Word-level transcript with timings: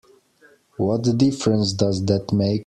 What 0.77 1.15
difference 1.15 1.73
does 1.73 2.03
that 2.07 2.33
make? 2.33 2.59